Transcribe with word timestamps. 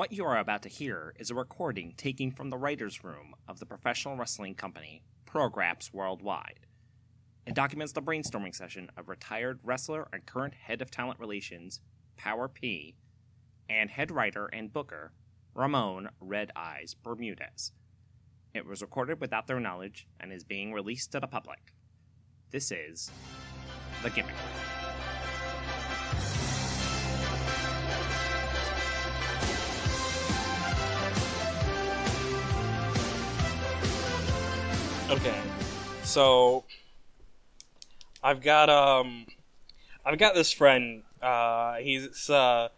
What 0.00 0.12
you 0.12 0.24
are 0.24 0.38
about 0.38 0.62
to 0.62 0.70
hear 0.70 1.12
is 1.18 1.30
a 1.30 1.34
recording 1.34 1.92
taken 1.94 2.30
from 2.30 2.48
the 2.48 2.56
writer's 2.56 3.04
room 3.04 3.34
of 3.46 3.60
the 3.60 3.66
professional 3.66 4.16
wrestling 4.16 4.54
company 4.54 5.02
Prograps 5.26 5.92
Worldwide. 5.92 6.60
It 7.44 7.52
documents 7.52 7.92
the 7.92 8.00
brainstorming 8.00 8.54
session 8.54 8.90
of 8.96 9.10
retired 9.10 9.60
wrestler 9.62 10.08
and 10.10 10.24
current 10.24 10.54
head 10.54 10.80
of 10.80 10.90
talent 10.90 11.20
relations, 11.20 11.82
Power 12.16 12.48
P, 12.48 12.96
and 13.68 13.90
head 13.90 14.10
writer 14.10 14.46
and 14.46 14.72
booker, 14.72 15.12
Ramon 15.52 16.08
Red 16.18 16.50
Eyes 16.56 16.94
Bermudez. 16.94 17.72
It 18.54 18.64
was 18.64 18.80
recorded 18.80 19.20
without 19.20 19.48
their 19.48 19.60
knowledge 19.60 20.08
and 20.18 20.32
is 20.32 20.44
being 20.44 20.72
released 20.72 21.12
to 21.12 21.20
the 21.20 21.26
public. 21.26 21.74
This 22.50 22.72
is 22.72 23.10
The 24.02 24.08
Gimmick. 24.08 24.34
Okay, 35.10 35.40
so 36.04 36.62
I've 38.22 38.40
got 38.40 38.70
um, 38.70 39.26
I've 40.06 40.18
got 40.18 40.34
this 40.34 40.52
friend. 40.52 41.02
Uh, 41.20 41.76
he's 41.78 42.30
uh, 42.30 42.68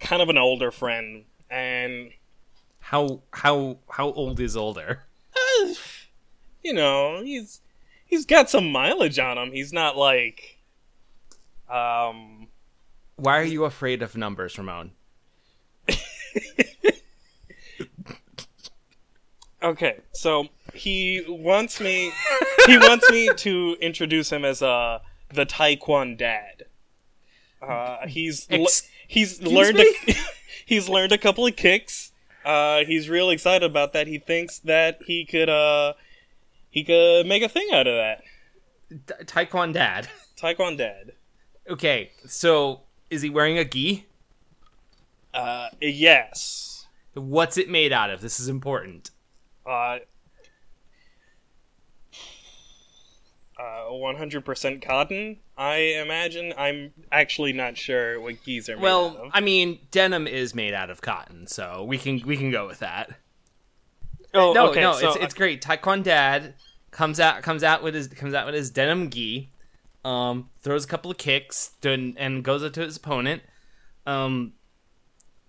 kind 0.00 0.20
of 0.20 0.28
an 0.28 0.38
older 0.38 0.72
friend, 0.72 1.24
and 1.48 2.10
How 2.80 3.20
how 3.32 3.78
how 3.88 4.10
old 4.12 4.40
is 4.40 4.56
older? 4.56 5.04
uh, 5.36 5.74
you 6.64 6.72
know, 6.72 7.22
he's 7.22 7.60
he's 8.06 8.26
got 8.26 8.50
some 8.50 8.72
mileage 8.72 9.20
on 9.20 9.38
him. 9.38 9.52
He's 9.52 9.72
not 9.72 9.96
like, 9.96 10.58
um, 11.70 12.48
Why 13.14 13.38
are 13.38 13.44
you 13.44 13.64
afraid 13.64 14.02
of 14.02 14.16
numbers, 14.16 14.58
Ramon? 14.58 14.90
okay. 19.62 20.00
So 20.12 20.48
he 20.74 21.24
wants 21.28 21.80
me, 21.80 22.12
he 22.66 22.78
wants 22.78 23.10
me 23.10 23.30
to 23.36 23.76
introduce 23.80 24.30
him 24.30 24.44
as 24.44 24.62
uh 24.62 25.00
the 25.32 25.46
Taekwondo 25.46 26.16
dad. 26.18 26.64
Uh, 27.60 28.06
he's 28.06 28.50
le- 28.50 28.62
Ex- 28.62 28.88
he's 29.06 29.40
learned 29.42 29.78
a, 29.78 29.86
he's 30.66 30.88
learned 30.88 31.12
a 31.12 31.18
couple 31.18 31.46
of 31.46 31.56
kicks. 31.56 32.12
Uh, 32.44 32.84
he's 32.84 33.08
real 33.08 33.30
excited 33.30 33.64
about 33.64 33.92
that. 33.92 34.08
He 34.08 34.18
thinks 34.18 34.58
that 34.60 34.98
he 35.06 35.24
could 35.24 35.48
uh 35.48 35.92
he 36.70 36.82
could 36.84 37.26
make 37.26 37.42
a 37.42 37.48
thing 37.48 37.68
out 37.72 37.86
of 37.86 37.94
that. 37.94 38.22
Taekwondo 39.26 39.74
dad. 39.74 40.08
Taekwondo 40.36 40.78
dad. 40.78 41.12
Okay, 41.70 42.10
so 42.26 42.80
is 43.10 43.22
he 43.22 43.30
wearing 43.30 43.58
a 43.58 43.64
gi? 43.64 44.06
Uh, 45.32 45.68
yes. 45.80 46.86
What's 47.14 47.56
it 47.56 47.68
made 47.70 47.92
out 47.92 48.10
of? 48.10 48.20
This 48.20 48.40
is 48.40 48.48
important. 48.48 49.11
Uh, 49.66 49.98
uh, 53.58 53.90
100% 53.90 54.82
cotton, 54.84 55.38
I 55.56 55.76
imagine. 55.76 56.52
I'm 56.56 56.92
actually 57.12 57.52
not 57.52 57.76
sure 57.76 58.20
what 58.20 58.42
geese 58.44 58.68
are 58.68 58.78
Well. 58.78 59.30
I 59.32 59.40
mean, 59.40 59.78
denim 59.90 60.26
is 60.26 60.54
made 60.54 60.74
out 60.74 60.90
of 60.90 61.00
cotton, 61.00 61.46
so 61.46 61.84
we 61.84 61.98
can 61.98 62.20
we 62.24 62.36
can 62.36 62.50
go 62.50 62.66
with 62.66 62.80
that. 62.80 63.10
oh, 64.34 64.52
No, 64.52 64.70
okay, 64.70 64.80
no, 64.80 64.94
so 64.94 65.12
it's 65.12 65.24
it's 65.24 65.34
great. 65.34 65.62
Taekwondo 65.62 66.04
dad 66.04 66.54
comes 66.90 67.20
out 67.20 67.42
comes 67.42 67.62
out 67.62 67.82
with 67.82 67.94
his 67.94 68.08
comes 68.08 68.34
out 68.34 68.46
with 68.46 68.54
his 68.54 68.70
denim 68.70 69.10
gi, 69.10 69.52
um, 70.04 70.48
throws 70.60 70.84
a 70.84 70.88
couple 70.88 71.10
of 71.10 71.18
kicks, 71.18 71.72
and 71.84 72.42
goes 72.42 72.64
up 72.64 72.72
to 72.72 72.80
his 72.80 72.96
opponent. 72.96 73.42
Um, 74.06 74.54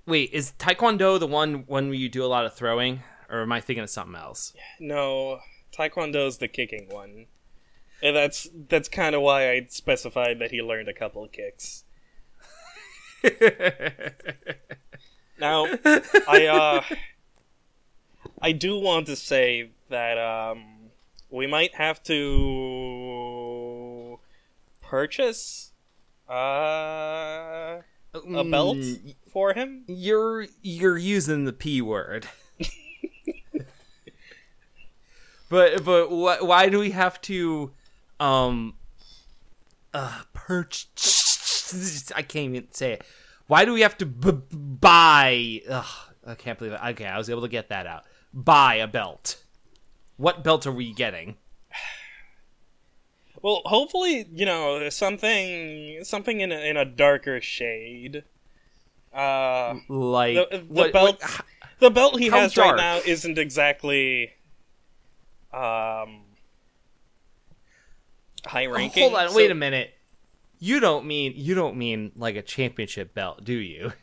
wait, 0.05 0.29
is 0.33 0.51
Taekwondo 0.59 1.19
the 1.19 1.27
one 1.27 1.63
one 1.65 1.87
where 1.87 1.97
you 1.97 2.09
do 2.09 2.23
a 2.23 2.27
lot 2.27 2.45
of 2.45 2.53
throwing, 2.53 3.01
or 3.29 3.41
am 3.41 3.51
I 3.51 3.61
thinking 3.61 3.83
of 3.83 3.89
something 3.89 4.15
else? 4.15 4.53
No, 4.79 5.39
Taekwondo's 5.75 6.37
the 6.37 6.47
kicking 6.47 6.87
one. 6.89 7.25
And 8.01 8.15
that's 8.15 8.47
that's 8.69 8.89
kind 8.89 9.15
of 9.15 9.21
why 9.21 9.49
I 9.51 9.65
specified 9.69 10.39
that 10.39 10.51
he 10.51 10.61
learned 10.61 10.89
a 10.89 10.93
couple 10.93 11.23
of 11.23 11.31
kicks. 11.31 11.83
Now, 15.39 15.65
I 16.27 16.45
uh 16.47 16.83
I 18.41 18.51
do 18.51 18.77
want 18.79 19.07
to 19.07 19.15
say 19.15 19.71
that 19.89 20.17
um 20.17 20.63
we 21.29 21.47
might 21.47 21.73
have 21.75 22.03
to 22.03 22.19
purchase 24.81 25.71
uh 26.29 27.81
a 28.13 28.43
belt 28.43 28.77
Mm, 28.77 29.15
for 29.31 29.53
him. 29.53 29.83
You're 29.87 30.45
you're 30.61 30.97
using 30.97 31.45
the 31.45 31.53
p 31.53 31.81
word. 31.81 32.27
but 35.53 35.83
but 35.85 36.07
wh- 36.07 36.43
why 36.43 36.67
do 36.69 36.79
we 36.79 36.89
have 36.91 37.21
to 37.21 37.71
um 38.19 38.73
uh 39.93 40.21
perch 40.33 40.87
I 42.15 42.21
can't 42.23 42.55
even 42.55 42.67
say 42.71 42.93
it. 42.93 43.03
Why 43.47 43.65
do 43.65 43.73
we 43.73 43.81
have 43.81 43.97
to 43.99 44.05
b- 44.05 44.41
buy 44.51 45.61
ugh, 45.69 45.93
I 46.25 46.35
can't 46.35 46.57
believe 46.57 46.73
it. 46.73 46.79
Okay, 46.91 47.05
I 47.05 47.17
was 47.17 47.29
able 47.29 47.41
to 47.43 47.47
get 47.47 47.69
that 47.69 47.85
out. 47.87 48.03
Buy 48.33 48.75
a 48.75 48.87
belt. 48.87 49.43
What 50.17 50.43
belt 50.43 50.65
are 50.67 50.71
we 50.71 50.91
getting? 50.93 51.37
Well, 53.41 53.61
hopefully, 53.65 54.25
you 54.31 54.45
know, 54.45 54.87
something 54.89 56.03
something 56.05 56.39
in 56.39 56.51
a, 56.53 56.59
in 56.69 56.77
a 56.77 56.85
darker 56.85 57.41
shade. 57.41 58.23
Uh 59.13 59.75
Like 59.89 60.35
the, 60.35 60.57
the 60.59 60.63
what, 60.69 60.93
belt 60.93 61.21
what- 61.21 61.45
the 61.79 61.89
belt 61.91 62.19
he 62.19 62.29
has 62.29 62.53
dark? 62.53 62.77
right 62.77 62.77
now 62.77 63.01
isn't 63.05 63.37
exactly 63.37 64.31
um 65.53 66.21
high 68.45 68.65
ranking. 68.65 69.03
Hold 69.03 69.15
on, 69.15 69.29
so- 69.29 69.35
wait 69.35 69.51
a 69.51 69.55
minute. 69.55 69.93
You 70.59 70.79
don't 70.79 71.05
mean 71.05 71.33
you 71.35 71.55
don't 71.55 71.75
mean 71.75 72.11
like 72.15 72.35
a 72.35 72.41
championship 72.41 73.13
belt, 73.13 73.43
do 73.43 73.53
you? 73.53 73.93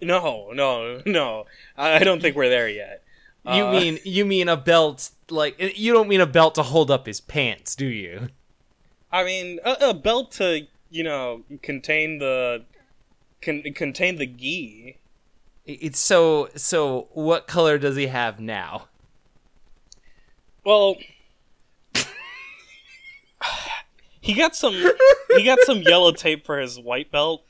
No, 0.00 0.50
no, 0.52 1.02
no. 1.06 1.46
I 1.76 1.96
I 1.96 1.98
don't 2.00 2.20
think 2.20 2.36
we're 2.36 2.48
there 2.48 2.68
yet. 2.68 3.02
You 3.44 3.64
Uh, 3.64 3.72
mean 3.72 3.98
you 4.04 4.24
mean 4.24 4.48
a 4.48 4.56
belt 4.56 5.10
like 5.30 5.56
you 5.76 5.92
don't 5.92 6.08
mean 6.08 6.20
a 6.20 6.26
belt 6.26 6.54
to 6.56 6.62
hold 6.62 6.90
up 6.90 7.06
his 7.06 7.20
pants, 7.20 7.74
do 7.74 7.86
you? 7.86 8.28
I 9.12 9.24
mean 9.24 9.58
a, 9.64 9.90
a 9.90 9.94
belt 9.94 10.32
to, 10.32 10.66
you 10.90 11.02
know, 11.04 11.42
contain 11.62 12.18
the 12.18 12.64
con- 13.40 13.62
contain 13.74 14.16
the 14.16 14.26
gi. 14.26 14.98
It's 15.66 15.98
so 15.98 16.48
so 16.56 17.08
what 17.12 17.46
color 17.46 17.78
does 17.78 17.96
he 17.96 18.06
have 18.08 18.40
now? 18.40 18.88
Well, 20.68 20.96
he 24.20 24.34
got 24.34 24.54
some 24.54 24.74
he 25.34 25.42
got 25.42 25.60
some 25.60 25.78
yellow 25.80 26.12
tape 26.12 26.44
for 26.44 26.58
his 26.58 26.78
white 26.78 27.10
belt. 27.10 27.42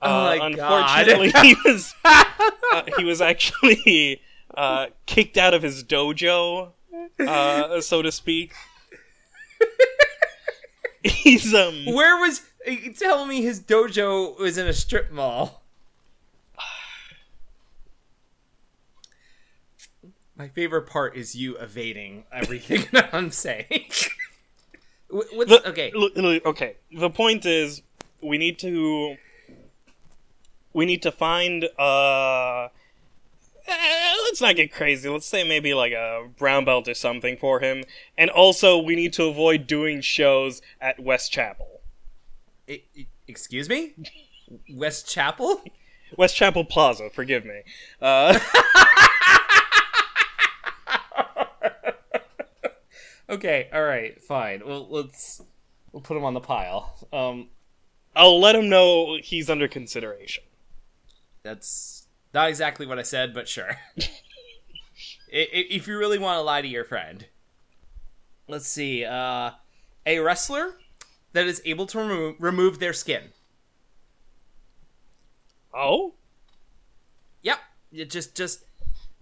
Oh 0.00 0.08
Uh, 0.08 0.36
God. 0.38 0.52
unfortunately, 0.52 1.32
he 1.42 1.54
was 1.66 1.94
uh, 2.02 2.82
he 2.96 3.04
was 3.04 3.20
actually 3.20 4.22
uh, 4.56 4.86
kicked 5.04 5.36
out 5.36 5.52
of 5.52 5.62
his 5.62 5.84
dojo, 5.84 6.72
uh, 7.20 7.82
so 7.82 8.00
to 8.00 8.10
speak. 8.10 8.54
He's 11.04 11.52
um 11.52 11.84
Where 11.84 12.16
was 12.16 12.40
tell 12.98 13.26
me 13.26 13.42
his 13.42 13.60
dojo 13.60 14.38
was 14.38 14.56
in 14.56 14.66
a 14.66 14.72
strip 14.72 15.12
mall. 15.12 15.61
My 20.42 20.48
favorite 20.48 20.88
part 20.88 21.14
is 21.16 21.36
you 21.36 21.56
evading 21.56 22.24
everything 22.32 22.82
that 22.92 23.10
I'm 23.14 23.30
saying. 23.30 23.92
What's 25.08 25.50
The- 25.52 25.68
okay? 25.68 25.92
okay. 26.44 26.74
The 26.90 27.10
point 27.10 27.46
is, 27.46 27.82
we 28.20 28.38
need 28.38 28.58
to 28.58 29.16
we 30.72 30.84
need 30.84 31.00
to 31.02 31.12
find 31.12 31.62
uh. 31.78 32.64
eh, 33.68 34.14
let's 34.24 34.40
not 34.40 34.56
get 34.56 34.72
crazy. 34.72 35.08
Let's 35.08 35.26
say 35.26 35.44
maybe 35.46 35.74
like 35.74 35.92
a 35.92 36.28
brown 36.36 36.64
belt 36.64 36.88
or 36.88 36.94
something 36.94 37.36
for 37.36 37.60
him, 37.60 37.84
and 38.18 38.28
also 38.28 38.78
we 38.78 38.96
need 38.96 39.12
to 39.12 39.26
avoid 39.26 39.68
doing 39.68 40.00
shows 40.00 40.60
at 40.80 40.98
West 40.98 41.30
Chapel. 41.30 41.82
I- 42.68 42.82
I- 42.98 43.06
excuse 43.28 43.68
me, 43.68 43.92
West 44.74 45.08
Chapel. 45.08 45.62
West 46.18 46.34
Chapel 46.34 46.64
Plaza, 46.64 47.10
forgive 47.10 47.44
me. 47.44 47.60
Uh, 48.00 48.38
Okay, 53.32 53.68
all 53.72 53.82
right, 53.82 54.22
fine. 54.22 54.62
Well, 54.66 54.86
let's 54.90 55.40
we'll 55.92 56.02
put 56.02 56.16
him 56.16 56.24
on 56.24 56.34
the 56.34 56.40
pile. 56.40 56.94
Um, 57.12 57.48
I'll 58.14 58.38
let 58.38 58.54
him 58.54 58.68
know 58.68 59.16
he's 59.22 59.48
under 59.48 59.66
consideration. 59.68 60.44
that's 61.42 62.06
not 62.34 62.48
exactly 62.48 62.86
what 62.86 62.98
I 62.98 63.02
said, 63.02 63.32
but 63.34 63.48
sure. 63.48 63.76
I- 63.98 64.06
i- 65.32 65.66
if 65.70 65.86
you 65.88 65.96
really 65.98 66.18
want 66.18 66.36
to 66.36 66.42
lie 66.42 66.60
to 66.62 66.68
your 66.68 66.84
friend, 66.84 67.26
let's 68.48 68.66
see. 68.68 69.04
Uh, 69.04 69.52
a 70.06 70.18
wrestler 70.18 70.76
that 71.32 71.46
is 71.46 71.62
able 71.64 71.86
to 71.86 71.98
remo- 71.98 72.36
remove 72.38 72.78
their 72.80 72.92
skin. 72.92 73.32
Oh, 75.74 76.14
Yep. 77.42 77.58
you 77.90 78.04
just 78.04 78.34
just 78.36 78.64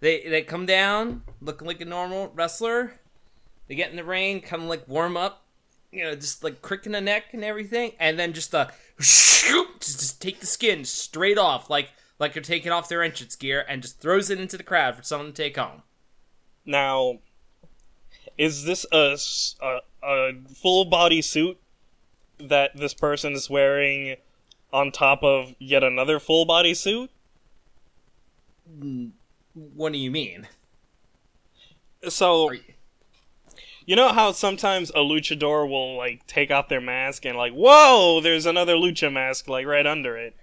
they 0.00 0.28
they 0.28 0.42
come 0.42 0.66
down 0.66 1.22
looking 1.40 1.66
like 1.68 1.80
a 1.80 1.84
normal 1.84 2.32
wrestler. 2.34 2.99
They 3.70 3.76
get 3.76 3.90
in 3.90 3.96
the 3.96 4.02
ring, 4.02 4.40
kind 4.40 4.64
of 4.64 4.68
like 4.68 4.88
warm 4.88 5.16
up, 5.16 5.44
you 5.92 6.02
know, 6.02 6.16
just 6.16 6.42
like 6.42 6.60
cricking 6.60 6.90
the 6.90 7.00
neck 7.00 7.26
and 7.32 7.44
everything, 7.44 7.92
and 8.00 8.18
then 8.18 8.32
just 8.32 8.52
uh, 8.52 8.66
shoot, 8.98 9.78
just, 9.78 10.00
just 10.00 10.20
take 10.20 10.40
the 10.40 10.46
skin 10.46 10.84
straight 10.84 11.38
off, 11.38 11.70
like 11.70 11.90
like 12.18 12.34
you're 12.34 12.42
taking 12.42 12.72
off 12.72 12.88
their 12.88 13.00
entrance 13.00 13.36
gear, 13.36 13.64
and 13.68 13.80
just 13.80 14.00
throws 14.00 14.28
it 14.28 14.40
into 14.40 14.56
the 14.56 14.64
crowd 14.64 14.96
for 14.96 15.04
someone 15.04 15.28
to 15.28 15.32
take 15.32 15.56
home. 15.56 15.84
Now, 16.66 17.20
is 18.36 18.64
this 18.64 18.84
a 18.90 19.16
a 20.02 20.32
full 20.52 20.84
body 20.84 21.22
suit 21.22 21.56
that 22.40 22.76
this 22.76 22.92
person 22.92 23.34
is 23.34 23.48
wearing 23.48 24.16
on 24.72 24.90
top 24.90 25.22
of 25.22 25.54
yet 25.60 25.84
another 25.84 26.18
full 26.18 26.44
body 26.44 26.74
suit? 26.74 27.08
What 29.54 29.92
do 29.92 29.98
you 29.98 30.10
mean? 30.10 30.48
So, 32.08 32.50
you- 32.50 32.62
you 33.90 33.96
know 33.96 34.12
how 34.12 34.30
sometimes 34.30 34.90
a 34.90 35.00
luchador 35.00 35.68
will 35.68 35.96
like 35.96 36.24
take 36.28 36.52
off 36.52 36.68
their 36.68 36.80
mask 36.80 37.24
and 37.24 37.36
like, 37.36 37.52
whoa, 37.52 38.20
there's 38.20 38.46
another 38.46 38.74
lucha 38.74 39.12
mask 39.12 39.48
like 39.48 39.66
right 39.66 39.84
under 39.84 40.16
it. 40.16 40.36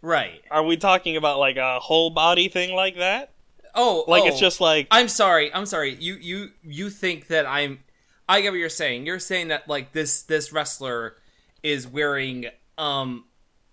Right. 0.00 0.40
Are 0.48 0.62
we 0.62 0.76
talking 0.76 1.16
about 1.16 1.40
like 1.40 1.56
a 1.56 1.80
whole 1.80 2.10
body 2.10 2.46
thing 2.46 2.72
like 2.72 2.98
that? 2.98 3.32
Oh, 3.74 4.04
Like 4.06 4.22
oh. 4.22 4.26
it's 4.28 4.38
just 4.38 4.60
like 4.60 4.86
I'm 4.92 5.08
sorry. 5.08 5.52
I'm 5.52 5.66
sorry. 5.66 5.96
You 5.96 6.14
you 6.14 6.50
you 6.62 6.88
think 6.88 7.26
that 7.26 7.46
I'm 7.46 7.80
I 8.28 8.40
get 8.42 8.52
what 8.52 8.60
you're 8.60 8.68
saying. 8.68 9.06
You're 9.06 9.18
saying 9.18 9.48
that 9.48 9.68
like 9.68 9.90
this 9.92 10.22
this 10.22 10.52
wrestler 10.52 11.16
is 11.64 11.88
wearing 11.88 12.46
um 12.78 13.24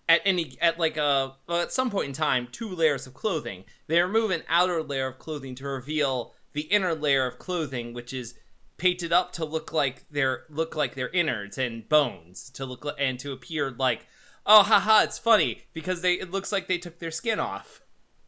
at 0.09 0.21
any 0.25 0.57
at 0.59 0.79
like 0.79 0.97
a 0.97 1.35
well, 1.47 1.61
at 1.61 1.71
some 1.71 1.91
point 1.91 2.07
in 2.07 2.13
time 2.13 2.47
two 2.51 2.69
layers 2.69 3.05
of 3.05 3.13
clothing. 3.13 3.65
They 3.85 4.01
remove 4.01 4.31
an 4.31 4.41
outer 4.49 4.81
layer 4.81 5.09
of 5.09 5.19
clothing 5.19 5.53
to 5.57 5.67
reveal 5.67 6.33
the 6.53 6.61
inner 6.61 6.95
layer 6.95 7.27
of 7.27 7.37
clothing 7.37 7.93
which 7.93 8.13
is 8.13 8.33
painted 8.81 9.13
up 9.13 9.31
to 9.31 9.45
look 9.45 9.71
like 9.71 10.09
their 10.09 10.43
look 10.49 10.75
like 10.75 10.95
their 10.95 11.09
innards 11.09 11.57
and 11.57 11.87
bones 11.87 12.49
to 12.49 12.65
look 12.65 12.83
li- 12.83 12.91
and 12.97 13.19
to 13.19 13.31
appear 13.31 13.71
like 13.71 14.07
oh 14.45 14.63
haha 14.63 15.03
it's 15.03 15.19
funny 15.19 15.63
because 15.73 16.01
they 16.01 16.13
it 16.13 16.31
looks 16.31 16.51
like 16.51 16.67
they 16.67 16.77
took 16.77 16.99
their 16.99 17.11
skin 17.11 17.39
off 17.39 17.81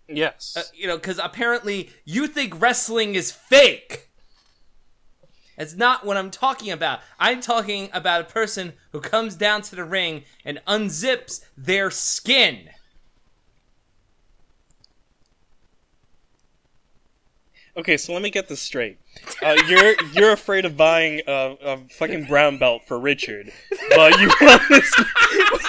yes. 0.08 0.56
uh, 0.58 0.64
you 0.74 0.88
know, 0.88 0.98
because 0.98 1.20
apparently 1.20 1.90
you 2.06 2.28
think 2.28 2.60
wrestling 2.60 3.16
is 3.16 3.32
fake. 3.32 4.10
That's 5.58 5.76
not 5.76 6.06
what 6.06 6.18
I'm 6.18 6.32
talking 6.32 6.72
about. 6.72 7.02
I'm 7.20 7.40
talking 7.40 7.90
about 7.94 8.22
a 8.22 8.26
person 8.26 8.74
who 8.92 9.00
comes 9.00 9.36
down 9.36 9.62
to 9.64 9.76
the 9.76 9.84
ring 9.84 10.24
and 10.44 10.62
unzips 10.68 11.46
their 11.56 11.92
skin. 11.92 12.70
Okay, 17.76 17.98
so 17.98 18.14
let 18.14 18.22
me 18.22 18.30
get 18.30 18.48
this 18.48 18.62
straight. 18.62 19.00
Uh, 19.42 19.58
you're 19.68 19.96
you're 20.14 20.32
afraid 20.32 20.64
of 20.66 20.78
buying 20.78 21.22
a, 21.28 21.56
a 21.64 21.78
fucking 21.90 22.26
brown 22.26 22.58
belt 22.60 22.84
for 22.88 23.00
Richard, 23.00 23.52
but 23.96 24.20
you 24.20 24.28
want 24.42 24.62
this 24.70 24.94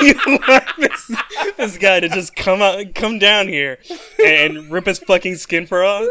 you 0.03 0.15
want 0.27 0.65
this, 0.79 1.11
this 1.57 1.79
guy 1.79 2.01
to 2.01 2.09
just 2.11 2.37
come 2.37 2.61
out, 2.61 2.95
come 2.95 3.19
down 3.19 3.49
here 3.49 3.79
and 4.23 4.71
rip 4.71 4.85
his 4.85 4.99
fucking 4.99 5.37
skin 5.37 5.67
for 5.67 5.83
us. 5.83 6.07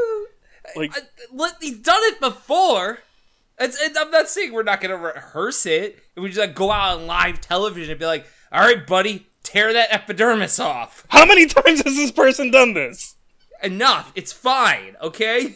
Like, 0.75 0.93
let- 1.31 1.57
He's 1.61 1.77
done 1.77 2.01
it 2.03 2.19
before. 2.19 2.99
It's, 3.59 3.79
it's, 3.79 3.95
I'm 3.97 4.09
not 4.09 4.27
saying 4.29 4.51
we're 4.51 4.63
not 4.63 4.81
going 4.81 4.89
to 4.89 4.97
rehearse 4.97 5.67
it. 5.67 5.99
We 6.17 6.27
just 6.29 6.39
like 6.39 6.55
go 6.55 6.71
out 6.71 6.97
on 6.97 7.05
live 7.05 7.39
television 7.39 7.91
and 7.91 7.99
be 7.99 8.07
like, 8.07 8.25
"All 8.51 8.61
right, 8.61 8.85
buddy, 8.85 9.27
tear 9.43 9.71
that 9.73 9.93
epidermis 9.93 10.59
off." 10.59 11.05
how 11.09 11.25
many 11.27 11.45
times 11.45 11.83
has 11.83 11.95
this 11.95 12.11
person 12.11 12.49
done 12.49 12.73
this? 12.73 13.15
enough. 13.61 14.11
It's 14.15 14.33
fine, 14.33 14.97
okay? 15.01 15.55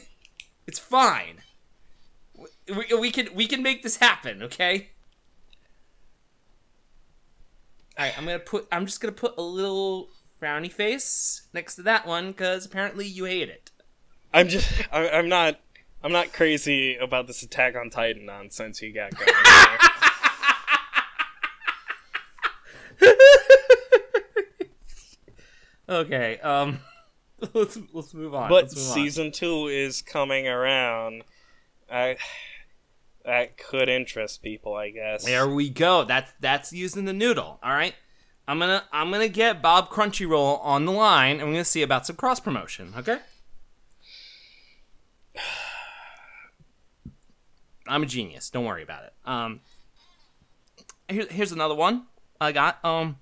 It's 0.68 0.80
fine. 0.80 1.42
We, 2.36 2.94
we 3.00 3.12
can 3.12 3.30
we 3.34 3.48
can 3.48 3.64
make 3.64 3.84
this 3.84 3.98
happen, 3.98 4.44
okay? 4.44 4.90
All 7.98 8.06
right, 8.06 8.18
I'm 8.18 8.26
gonna 8.26 8.40
put. 8.40 8.68
I'm 8.72 8.86
just 8.86 9.02
gonna 9.02 9.14
put 9.14 9.38
a 9.38 9.42
little 9.42 10.10
frowny 10.42 10.72
face 10.72 11.48
next 11.54 11.76
to 11.76 11.84
that 11.84 12.06
one 12.06 12.32
because 12.32 12.66
apparently 12.66 13.08
you 13.08 13.26
hate 13.26 13.50
it. 13.50 13.72
I'm 14.34 14.50
just, 14.50 14.70
I, 14.92 15.10
I'm 15.10 15.30
not, 15.30 15.60
I'm 16.04 16.12
not 16.12 16.34
crazy 16.34 16.96
about 16.98 17.28
this 17.28 17.42
Attack 17.42 17.76
on 17.76 17.90
Titan 17.90 18.26
nonsense 18.26 18.82
you 18.82 18.94
got 18.94 19.16
going. 19.18 19.30
on. 19.30 19.78
Okay, 25.90 26.38
um, 26.40 26.80
let's 27.54 27.78
let's 27.94 28.14
move 28.14 28.34
on. 28.34 28.50
But 28.50 28.64
Let's 28.66 28.76
move 28.76 28.88
on. 28.88 28.94
season 28.94 29.32
two 29.32 29.68
is 29.68 30.02
coming 30.02 30.48
around. 30.48 31.24
I, 31.92 32.18
that 33.26 33.58
could 33.58 33.90
interest 33.90 34.42
people, 34.42 34.74
I 34.76 34.90
guess. 34.90 35.24
There 35.26 35.48
we 35.48 35.70
go. 35.70 36.04
That's 36.04 36.32
that's 36.40 36.74
using 36.74 37.06
the 37.06 37.14
noodle. 37.14 37.60
All 37.64 37.72
right. 37.72 37.94
I'm 38.48 38.60
gonna 38.60 38.84
I'm 38.92 39.12
gonna 39.12 39.28
get 39.28 39.62
Bob 39.62 39.90
Crunchyroll 39.90 40.64
on 40.64 40.86
the 40.86 40.92
line, 40.92 41.40
and 41.40 41.48
we're 41.50 41.56
gonna 41.56 41.66
see 41.66 41.82
about 41.84 42.06
some 42.08 42.16
cross 42.16 42.40
promotion. 42.40 42.94
Okay. 42.98 43.20
I'm 47.88 48.04
a 48.04 48.06
genius. 48.06 48.50
Don't 48.50 48.66
worry 48.66 48.84
about 48.84 49.04
it. 49.04 49.14
Um. 49.26 49.62
Here, 51.10 51.26
here's 51.30 51.52
another 51.54 51.76
one 51.76 52.06
I 52.40 52.52
got. 52.52 52.84
Um. 52.84 53.18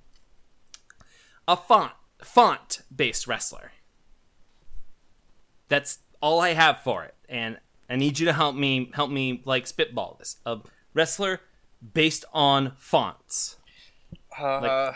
A 1.47 1.55
font 1.57 1.91
font 2.23 2.81
based 2.95 3.27
wrestler. 3.27 3.71
That's 5.67 5.99
all 6.21 6.39
I 6.39 6.53
have 6.53 6.79
for 6.79 7.03
it, 7.03 7.15
and 7.27 7.59
I 7.89 7.95
need 7.95 8.19
you 8.19 8.25
to 8.25 8.33
help 8.33 8.55
me 8.55 8.91
help 8.93 9.11
me 9.11 9.41
like 9.45 9.67
spitball 9.67 10.17
this. 10.19 10.37
A 10.45 10.59
wrestler 10.93 11.41
based 11.93 12.25
on 12.33 12.73
fonts. 12.77 13.57
Uh, 14.37 14.93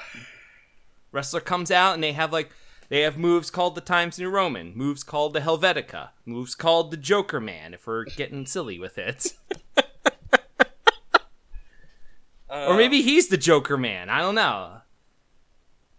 Wrestler 1.12 1.40
comes 1.40 1.72
out 1.72 1.94
and 1.94 2.04
they 2.04 2.12
have 2.14 2.34
like 2.34 2.52
they 2.90 3.02
have 3.02 3.18
moves 3.18 3.52
called 3.52 3.76
the 3.76 3.82
Times 3.82 4.18
New 4.20 4.30
Roman, 4.30 4.76
moves 4.76 5.04
called 5.04 5.34
the 5.34 5.42
Helvetica, 5.42 6.10
moves 6.26 6.56
called 6.56 6.92
the 6.92 6.98
Jokerman. 6.98 7.74
If 7.74 7.86
we're 7.88 8.06
getting 8.06 8.46
silly 8.46 8.80
with 8.80 8.98
it, 8.98 9.34
or 12.50 12.76
maybe 12.76 13.02
he's 13.02 13.28
the 13.28 13.38
Jokerman. 13.38 14.10
I 14.10 14.20
don't 14.22 14.36
know. 14.36 14.82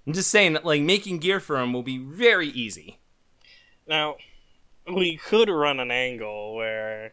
I'm 0.07 0.13
just 0.13 0.31
saying 0.31 0.55
that 0.55 0.65
like 0.65 0.83
making 0.83 1.19
gear 1.19 1.41
for 1.41 1.59
him 1.59 1.73
will 1.73 1.83
be 1.83 1.99
very 1.99 2.49
easy. 2.49 2.99
Now, 3.87 4.17
we 4.95 5.17
could 5.17 5.49
run 5.49 5.81
an 5.81 5.91
angle 5.91 6.55
where 6.55 7.13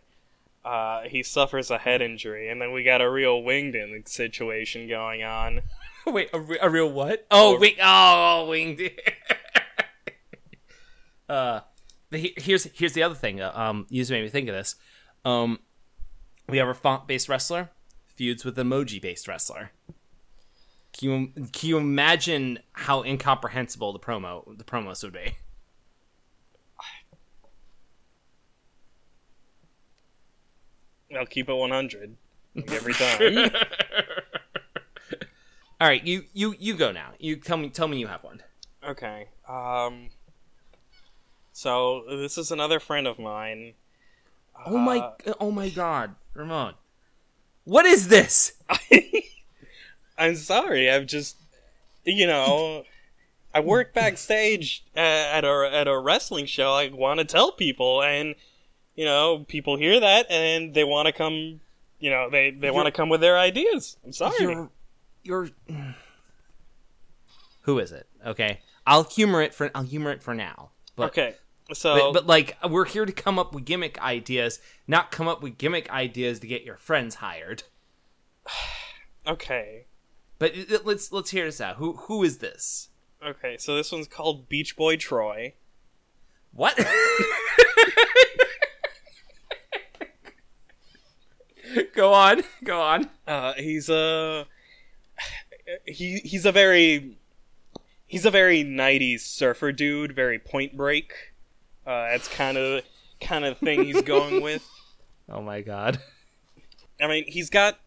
uh, 0.66 1.04
he 1.04 1.24
suffers 1.24 1.72
a 1.72 1.78
head 1.78 2.02
injury, 2.02 2.50
and 2.50 2.62
then 2.62 2.72
we 2.72 2.84
got 2.84 3.02
a 3.02 3.10
real 3.10 3.42
Wingdings 3.42 4.10
situation 4.10 4.88
going 4.88 5.24
on. 5.24 5.62
Wait, 6.06 6.30
a, 6.34 6.40
re- 6.40 6.60
a 6.62 6.70
real 6.70 6.92
what? 6.92 7.26
Oh, 7.32 7.54
Or- 7.54 7.60
wing. 7.60 7.76
Oh, 7.82 8.48
winged. 8.50 8.82
uh, 11.30 11.62
here's 12.12 12.66
here's 12.74 12.94
the 12.94 13.04
other 13.04 13.16
thing. 13.16 13.42
Uh, 13.42 13.52
um, 13.54 13.86
you 13.90 14.02
just 14.02 14.12
made 14.12 14.24
me 14.24 14.30
think 14.30 14.48
of 14.50 14.56
this. 14.56 14.76
Um, 15.26 15.60
we 16.48 16.58
have 16.58 16.68
a 16.70 16.74
font-based 16.74 17.28
wrestler 17.28 17.70
feuds 18.06 18.46
with 18.46 18.56
emoji-based 18.58 19.28
wrestler. 19.28 19.72
Can 20.98 21.10
you 21.36 21.46
can 21.52 21.70
you 21.70 21.78
imagine 21.78 22.60
how 22.72 23.04
incomprehensible 23.04 23.94
the 23.94 24.00
promo 24.00 24.58
the 24.58 24.64
promos 24.64 25.04
would 25.04 25.14
be? 25.14 25.36
I'll 31.16 31.26
keep 31.26 31.50
it 31.50 31.54
100 31.54 32.16
like 32.56 32.72
every 32.72 32.94
time. 32.96 33.52
All 35.80 35.88
right, 35.88 36.04
you 36.04 36.24
you 36.34 36.56
you 36.58 36.76
go 36.76 36.92
now. 36.92 37.12
You 37.20 37.36
tell 37.36 37.58
me 37.58 37.70
tell 37.70 37.88
me 37.88 38.00
you 38.00 38.08
have 38.08 38.24
one. 38.24 38.42
okay. 38.84 39.28
Um. 39.48 40.10
So 41.54 42.04
this 42.10 42.38
is 42.38 42.52
another 42.52 42.80
friend 42.80 43.06
of 43.08 43.20
mine. 43.20 43.74
Oh 44.66 44.78
my 44.78 44.98
Uh, 45.00 45.34
oh 45.40 45.52
my 45.52 45.70
God, 45.70 46.16
Ramon, 46.34 46.74
what 47.64 47.86
is 47.86 48.08
this? 48.08 48.54
I'm 50.18 50.36
sorry. 50.36 50.90
I've 50.90 51.06
just, 51.06 51.38
you 52.04 52.26
know, 52.26 52.84
I 53.54 53.60
work 53.60 53.94
backstage 53.94 54.84
at 54.96 55.46
a 55.46 55.70
at 55.72 55.88
a 55.88 55.98
wrestling 56.00 56.48
show. 56.48 56.74
I 56.74 56.90
want 56.90 57.20
to 57.20 57.26
tell 57.26 57.52
people, 57.52 58.02
and 58.02 58.34
you 58.98 59.06
know, 59.06 59.46
people 59.48 59.78
hear 59.78 60.00
that 60.02 60.30
and 60.30 60.74
they 60.74 60.84
want 60.84 61.06
to 61.06 61.14
come. 61.14 61.62
You 62.00 62.12
know, 62.12 62.30
they 62.30 62.52
they 62.52 62.70
want 62.72 62.88
to 62.88 62.92
come 62.92 63.08
with 63.08 63.22
their 63.22 63.38
ideas. 63.38 63.96
I'm 64.04 64.12
sorry. 64.12 64.36
You're, 64.40 64.70
you're. 65.24 65.50
Who 67.62 67.80
is 67.80 67.92
it? 67.92 68.08
Okay, 68.26 68.60
I'll 68.86 69.04
humor 69.04 69.42
it 69.42 69.54
for 69.54 69.72
I'll 69.74 69.84
humor 69.84 70.12
it 70.12 70.22
for 70.22 70.34
now. 70.34 70.72
But, 70.96 71.10
okay, 71.10 71.36
so 71.74 71.96
but, 71.96 72.14
but 72.14 72.28
like 72.28 72.58
we're 72.70 72.86
here 72.86 73.06
to 73.06 73.12
come 73.12 73.38
up 73.40 73.54
with 73.54 73.66
gimmick 73.66 74.02
ideas, 74.02 74.60
not 74.88 75.12
come 75.12 75.28
up 75.28 75.42
with 75.42 75.58
gimmick 75.58 75.90
ideas 75.92 76.40
to 76.40 76.48
get 76.48 76.64
your 76.64 76.78
friends 76.78 77.16
hired. 77.16 77.64
okay, 79.28 79.86
But 80.40 80.56
it- 80.56 80.72
it- 80.72 80.86
let's 80.86 81.12
let's 81.12 81.30
hear 81.32 81.46
this 81.46 81.62
out. 81.62 81.76
Who 81.78 81.94
who 81.94 82.24
is 82.24 82.38
this? 82.40 82.90
okay. 83.26 83.58
So 83.60 83.76
this 83.76 83.92
one's 83.92 84.08
called 84.08 84.48
Beach 84.50 84.76
Boy 84.76 84.96
Troy. 84.98 85.54
What? 86.52 86.80
go 91.96 92.14
on, 92.14 92.44
go 92.64 92.82
on. 92.82 93.10
Uh, 93.28 93.54
he's 93.54 93.90
a 93.90 94.46
he 95.86 96.20
he's 96.20 96.46
a 96.46 96.52
very 96.52 97.18
he's 98.06 98.26
a 98.26 98.32
very 98.32 98.64
'90s 98.64 99.22
surfer 99.22 99.72
dude, 99.72 100.16
very 100.16 100.40
Point 100.40 100.76
Break. 100.76 101.14
Uh, 101.86 102.10
that's 102.10 102.28
kind 102.28 102.58
of 102.58 102.84
kind 103.22 103.46
of 103.46 103.58
thing 103.58 103.84
he's 103.84 104.02
going 104.02 104.42
with. 104.44 104.68
Oh 105.30 105.42
my 105.42 105.62
god. 105.62 106.00
I 107.02 107.08
mean, 107.08 107.26
he's 107.28 107.50
got 107.50 107.80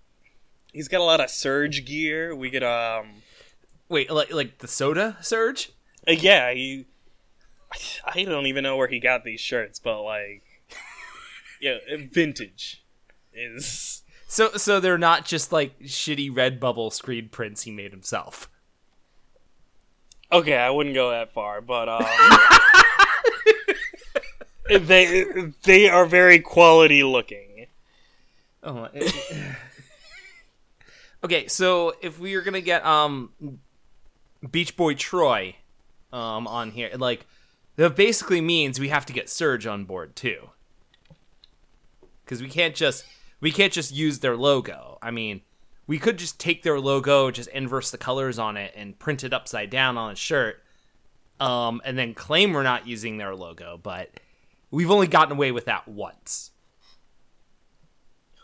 he's 0.73 0.89
got 0.89 1.01
a 1.01 1.05
lot 1.05 1.21
of 1.21 1.31
surge 1.31 1.85
gear. 1.85 2.35
We 2.35 2.51
get 2.51 2.63
um 2.63 3.23
Wait, 3.89 4.11
like 4.11 4.33
like 4.33 4.59
the 4.59 4.69
soda 4.69 5.17
surge? 5.21 5.73
uh, 6.07 6.13
yeah, 6.13 6.53
he 6.53 6.87
I 8.05 8.25
don't 8.25 8.47
even 8.47 8.63
know 8.63 8.77
where 8.77 8.89
he 8.89 9.01
got 9.01 9.25
these 9.25 9.41
shirts, 9.41 9.79
but 9.79 10.03
like 10.03 10.43
yeah, 11.61 11.79
vintage 12.11 12.83
is 13.33 14.03
So 14.27 14.53
so 14.53 14.79
they're 14.79 14.97
not 14.99 15.25
just 15.25 15.51
like 15.53 15.79
shitty 15.81 16.33
Redbubble 16.33 16.93
screen 16.93 17.29
prints 17.29 17.63
he 17.63 17.71
made 17.73 17.91
himself. 17.91 18.49
Okay, 20.33 20.57
I 20.57 20.71
wouldn't 20.71 20.95
go 20.95 21.11
that 21.11 21.33
far, 21.33 21.61
but 21.61 21.89
um, 21.89 22.05
they 24.87 25.25
they 25.65 25.89
are 25.89 26.07
very 26.07 26.39
quality 26.39 27.03
looking. 27.03 27.67
Oh. 28.63 28.75
my- 28.75 29.13
okay, 31.25 31.49
so 31.49 31.95
if 32.01 32.21
we 32.21 32.35
are 32.35 32.43
gonna 32.43 32.61
get 32.61 32.85
um 32.87 33.31
Beach 34.49 34.77
Boy 34.77 34.95
Troy 34.95 35.57
um 36.13 36.47
on 36.47 36.71
here, 36.71 36.91
like 36.97 37.27
that 37.75 37.97
basically 37.97 38.41
means 38.41 38.79
we 38.79 38.91
have 38.91 39.07
to 39.07 39.13
get 39.13 39.29
Surge 39.29 39.67
on 39.67 39.85
board 39.85 40.15
too. 40.15 40.51
Because 42.25 42.41
we 42.41 42.49
can't 42.49 42.77
just 42.77 43.05
we 43.41 43.51
can't 43.51 43.73
just 43.73 43.93
use 43.93 44.21
their 44.21 44.37
logo. 44.37 44.99
I 45.03 45.11
mean, 45.11 45.43
we 45.87 45.99
could 45.99 46.19
just 46.19 46.39
take 46.39 46.63
their 46.63 46.79
logo, 46.79 47.31
just 47.31 47.49
inverse 47.51 47.91
the 47.91 47.99
colors 47.99 48.39
on 48.39 48.57
it, 48.57 48.73
and 48.77 48.99
print 48.99 49.25
it 49.25 49.33
upside 49.33 49.71
down 49.71 49.97
on 49.99 50.13
a 50.13 50.17
shirt, 50.17 50.63
um, 51.41 51.81
and 51.85 51.99
then 51.99 52.15
claim 52.15 52.53
we're 52.53 52.63
not 52.63 52.87
using 52.87 53.17
their 53.17 53.35
logo. 53.35 53.79
But 53.83 54.21
we've 54.71 54.91
only 54.91 55.07
gotten 55.07 55.33
away 55.33 55.53
with 55.53 55.65
that 55.65 55.89
once. 55.89 56.53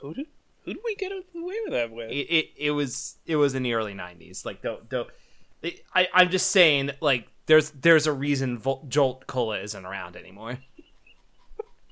Who 0.01 0.15
did 0.15 0.27
who 0.67 0.75
did 0.75 0.83
we 0.85 0.97
get 0.97 1.13
away 1.13 1.55
with 1.65 1.73
that 1.73 1.93
with? 1.93 2.11
it, 2.11 2.27
it, 2.29 2.51
it 2.57 2.71
was 2.73 3.17
it 3.25 3.37
was 3.37 3.55
in 3.55 3.63
the 3.63 3.73
early 3.73 3.95
90s 3.95 4.45
like 4.45 4.61
don't 4.61 4.89
don't 4.89 5.09
it, 5.63 5.81
I, 5.95 6.09
i'm 6.13 6.29
just 6.29 6.51
saying 6.51 6.87
that, 6.87 7.01
like 7.01 7.29
there's 7.47 7.71
there's 7.71 8.07
a 8.07 8.13
reason 8.13 8.59
Vol- 8.59 8.85
jolt 8.89 9.27
cola 9.27 9.61
isn't 9.61 9.85
around 9.87 10.17
anymore 10.17 10.59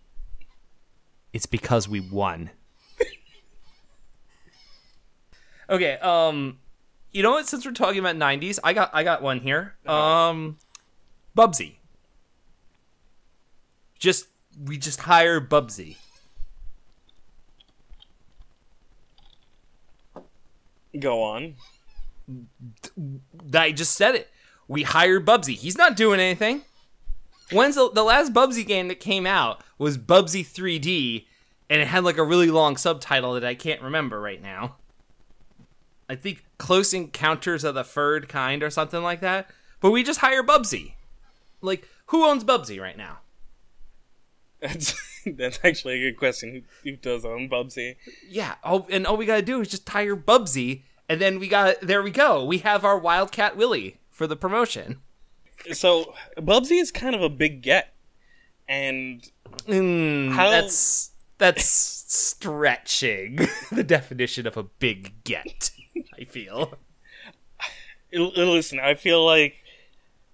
it's 1.33 1.47
because 1.47 1.89
we 1.89 2.01
won 2.01 2.51
okay 5.69 5.95
um 5.99 6.59
you 7.13 7.23
know 7.23 7.33
what 7.33 7.47
since 7.47 7.65
we're 7.65 7.73
talking 7.73 7.99
about 7.99 8.17
90s 8.17 8.59
i 8.65 8.73
got 8.73 8.91
i 8.93 9.03
got 9.03 9.23
one 9.23 9.41
here 9.41 9.75
um 9.87 10.59
bubsy 11.37 11.77
just 13.99 14.27
we 14.63 14.77
just 14.77 15.01
hire 15.01 15.41
bubsy 15.41 15.97
Go 20.99 21.23
on. 21.23 21.55
I 23.53 23.73
just 23.73 23.95
said 23.95 24.15
it. 24.15 24.31
We 24.69 24.83
hired 24.83 25.27
Bubsy. 25.27 25.57
He's 25.57 25.77
not 25.77 25.97
doing 25.97 26.21
anything. 26.21 26.63
When's 27.53 27.75
the, 27.75 27.91
the 27.91 28.03
last 28.03 28.33
Bubsy 28.33 28.67
game 28.67 28.89
that 28.89 29.01
came 29.01 29.27
out 29.27 29.63
was 29.77 29.99
Bubsy 29.99 30.45
3D, 30.47 31.27
and 31.69 31.81
it 31.81 31.89
had 31.89 32.05
like 32.05 32.17
a 32.17 32.25
really 32.25 32.51
long 32.51 32.77
subtitle 32.77 33.35
that 33.35 33.45
I 33.45 33.55
can't 33.55 33.83
remember 33.83 34.21
right 34.21 34.41
now. 34.41 34.77
I 36.09 36.15
think 36.17 36.45
Close 36.59 36.93
Encounters 36.93 37.65
of 37.65 37.75
the 37.75 37.85
Furred 37.85 38.29
Kind 38.29 38.63
or 38.63 38.71
something 38.71 39.03
like 39.03 39.21
that. 39.21 39.49
But 39.81 39.91
we 39.91 40.03
just 40.03 40.21
hire 40.21 40.43
Bubsy. 40.43 40.95
Like, 41.61 41.89
who 42.07 42.25
owns 42.25 42.45
Bubsy 42.45 42.81
right 42.81 42.97
now? 42.97 43.19
That's 44.61 44.95
that's 45.27 45.59
actually 45.65 45.95
a 46.03 46.11
good 46.11 46.19
question. 46.19 46.65
Who, 46.85 46.91
who 46.91 46.97
does 46.97 47.25
own 47.25 47.49
Bubsy? 47.49 47.97
Yeah, 48.29 48.55
all, 48.63 48.87
and 48.91 49.07
all 49.07 49.17
we 49.17 49.27
gotta 49.27 49.43
do 49.43 49.61
is 49.61 49.69
just 49.69 49.89
hire 49.89 50.17
Bubsy, 50.17 50.83
and 51.09 51.21
then 51.21 51.39
we 51.39 51.49
got 51.49 51.81
there 51.81 52.03
we 52.03 52.11
go. 52.11 52.45
We 52.45 52.59
have 52.59 52.85
our 52.85 52.99
Wildcat 52.99 53.57
Willie 53.57 53.99
for 54.11 54.27
the 54.27 54.37
promotion. 54.37 54.99
So 55.73 56.15
Bubsy 56.39 56.81
is 56.81 56.91
kind 56.91 57.15
of 57.15 57.23
a 57.23 57.29
big 57.29 57.63
get, 57.63 57.95
and 58.69 59.27
Mm, 59.67 60.33
How- 60.33 60.51
That's 60.51 61.11
that's 61.39 61.65
stretching 61.65 63.37
the 63.73 63.85
definition 63.85 64.47
of 64.47 64.57
a 64.57 64.63
big 64.63 65.25
get. 65.25 65.71
I 66.19 66.25
feel. 66.25 66.79
listen, 68.13 68.81
I 68.81 68.95
feel 68.95 69.25
like 69.25 69.57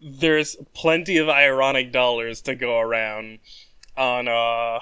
there's 0.01 0.57
plenty 0.75 1.19
of 1.19 1.29
ironic 1.29 1.93
dollars 1.93 2.41
to 2.43 2.55
go 2.55 2.79
around 2.79 3.39
on 3.97 4.29
uh 4.29 4.81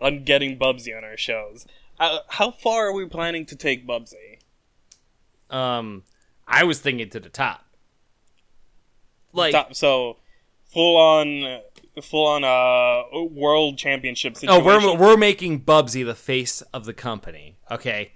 on 0.00 0.24
getting 0.24 0.58
Bubsy 0.58 0.96
on 0.96 1.04
our 1.04 1.16
shows. 1.16 1.66
Uh, 1.98 2.18
how 2.28 2.50
far 2.50 2.88
are 2.88 2.92
we 2.92 3.06
planning 3.06 3.46
to 3.46 3.56
take 3.56 3.86
Bubsy? 3.86 4.38
Um, 5.48 6.02
I 6.46 6.64
was 6.64 6.80
thinking 6.80 7.08
to 7.10 7.20
the 7.20 7.30
top. 7.30 7.64
Like, 9.32 9.52
Top- 9.52 9.74
so 9.74 10.18
full 10.66 10.96
on 10.96 11.60
full 12.02 12.26
on 12.26 12.44
uh 12.44 13.24
world 13.30 13.78
championship 13.78 14.36
situation. 14.36 14.62
oh, 14.62 14.64
we're 14.64 14.96
we're 14.96 15.16
making 15.16 15.62
Bubsy 15.62 16.04
the 16.04 16.14
face 16.14 16.60
of 16.72 16.84
the 16.84 16.92
company. 16.94 17.58
Okay, 17.70 18.12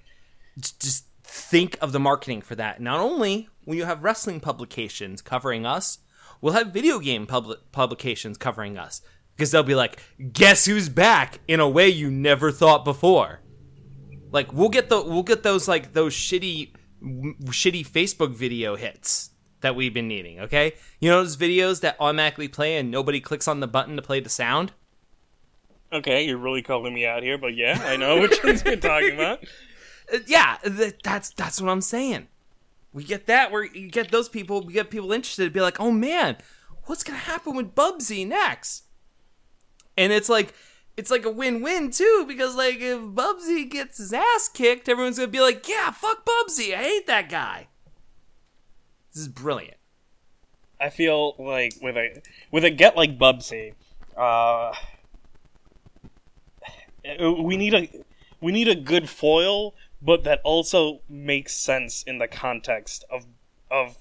just 0.58 1.06
think 1.22 1.76
of 1.80 1.92
the 1.92 2.00
marketing 2.00 2.42
for 2.42 2.54
that. 2.56 2.80
Not 2.80 3.00
only 3.00 3.48
will 3.64 3.76
you 3.76 3.84
have 3.84 4.02
wrestling 4.02 4.40
publications 4.40 5.22
covering 5.22 5.64
us, 5.64 5.98
we'll 6.40 6.54
have 6.54 6.68
video 6.72 6.98
game 6.98 7.26
public 7.26 7.72
publications 7.72 8.36
covering 8.36 8.76
us 8.76 9.00
because 9.36 9.50
they'll 9.50 9.62
be 9.62 9.74
like, 9.74 10.02
"Guess 10.32 10.66
who's 10.66 10.88
back?" 10.88 11.40
in 11.48 11.60
a 11.60 11.68
way 11.68 11.88
you 11.88 12.10
never 12.10 12.50
thought 12.52 12.84
before. 12.84 13.40
Like 14.32 14.52
we'll 14.52 14.68
get 14.68 14.88
the 14.88 15.02
we'll 15.02 15.22
get 15.22 15.42
those 15.42 15.66
like 15.66 15.92
those 15.92 16.14
shitty 16.14 16.72
w- 17.00 17.34
shitty 17.46 17.86
Facebook 17.86 18.34
video 18.34 18.76
hits 18.76 19.30
that 19.60 19.74
we've 19.76 19.94
been 19.94 20.08
needing. 20.08 20.40
Okay, 20.40 20.72
you 21.00 21.10
know 21.10 21.22
those 21.22 21.36
videos 21.36 21.80
that 21.80 21.96
automatically 22.00 22.48
play 22.48 22.76
and 22.76 22.90
nobody 22.90 23.20
clicks 23.20 23.48
on 23.48 23.60
the 23.60 23.68
button 23.68 23.96
to 23.96 24.02
play 24.02 24.20
the 24.20 24.28
sound. 24.28 24.72
Okay, 25.92 26.24
you're 26.24 26.38
really 26.38 26.62
calling 26.62 26.94
me 26.94 27.04
out 27.06 27.22
here, 27.22 27.36
but 27.36 27.54
yeah, 27.54 27.80
I 27.84 27.96
know 27.96 28.20
which 28.20 28.42
ones 28.44 28.62
you're 28.64 28.76
talking 28.76 29.14
about. 29.14 29.42
Uh, 30.12 30.18
yeah, 30.26 30.56
th- 30.64 30.98
that's 31.02 31.30
that's 31.30 31.60
what 31.60 31.70
I'm 31.70 31.80
saying. 31.80 32.28
We 32.92 33.04
get 33.04 33.26
that. 33.26 33.50
where 33.52 33.64
you 33.64 33.90
get 33.90 34.10
those 34.10 34.28
people. 34.28 34.62
We 34.62 34.72
get 34.72 34.90
people 34.90 35.12
interested 35.12 35.44
to 35.44 35.50
be 35.50 35.60
like, 35.60 35.80
oh 35.80 35.90
man, 35.90 36.36
what's 36.84 37.02
gonna 37.02 37.18
happen 37.18 37.54
with 37.56 37.74
Bubsy 37.74 38.26
next? 38.26 38.84
And 39.96 40.12
it's 40.12 40.28
like 40.28 40.54
it's 40.96 41.10
like 41.10 41.24
a 41.24 41.30
win-win 41.30 41.90
too 41.90 42.24
because 42.26 42.54
like 42.54 42.76
if 42.80 43.00
Bubsy 43.00 43.68
gets 43.68 43.98
his 43.98 44.12
ass 44.12 44.50
kicked, 44.52 44.88
everyone's 44.88 45.18
gonna 45.18 45.28
be 45.28 45.40
like, 45.40 45.68
yeah, 45.68 45.90
fuck 45.90 46.24
Bubsy. 46.24 46.74
I 46.74 46.82
hate 46.82 47.06
that 47.06 47.28
guy. 47.28 47.68
This 49.12 49.22
is 49.22 49.28
brilliant. 49.28 49.76
I 50.80 50.88
feel 50.88 51.34
like 51.38 51.74
with 51.82 51.96
a 51.96 52.22
with 52.50 52.64
a 52.64 52.70
get 52.70 52.96
like 52.96 53.18
Bubsy, 53.18 53.74
uh, 54.16 54.72
we 57.18 57.56
need 57.56 57.74
a 57.74 57.88
we 58.40 58.52
need 58.52 58.68
a 58.68 58.74
good 58.74 59.08
foil, 59.08 59.74
but 60.00 60.24
that 60.24 60.40
also 60.44 61.00
makes 61.08 61.54
sense 61.54 62.02
in 62.02 62.18
the 62.18 62.28
context 62.28 63.04
of 63.10 63.26
of 63.70 63.98